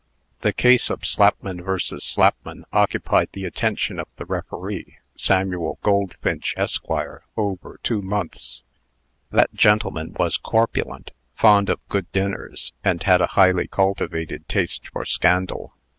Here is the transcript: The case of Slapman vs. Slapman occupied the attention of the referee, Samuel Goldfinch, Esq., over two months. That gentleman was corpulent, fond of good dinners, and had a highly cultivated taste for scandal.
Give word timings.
The 0.39 0.51
case 0.51 0.89
of 0.89 1.05
Slapman 1.05 1.61
vs. 1.61 2.03
Slapman 2.03 2.63
occupied 2.73 3.29
the 3.33 3.45
attention 3.45 3.99
of 3.99 4.07
the 4.15 4.25
referee, 4.25 4.97
Samuel 5.15 5.77
Goldfinch, 5.83 6.55
Esq., 6.57 6.85
over 7.37 7.79
two 7.83 8.01
months. 8.01 8.63
That 9.29 9.53
gentleman 9.53 10.15
was 10.17 10.37
corpulent, 10.37 11.11
fond 11.35 11.69
of 11.69 11.87
good 11.87 12.11
dinners, 12.13 12.73
and 12.83 13.03
had 13.03 13.21
a 13.21 13.27
highly 13.37 13.67
cultivated 13.67 14.49
taste 14.49 14.87
for 14.87 15.05
scandal. 15.05 15.75